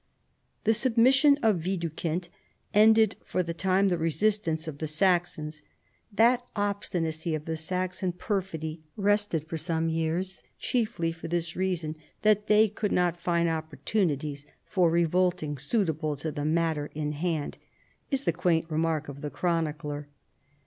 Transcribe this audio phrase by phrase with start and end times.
[0.63, 2.27] The submission of Widukind
[2.73, 5.61] ended for the time the resistance of the Saxons."
[6.21, 12.47] That obstinacy of the Saxon perfidy rested for some years, chiefly for this reason, that
[12.47, 17.59] they could not find opportunities for revolting suitable to the matter in hand,"
[18.09, 20.09] is the quaint remark of the chronicler.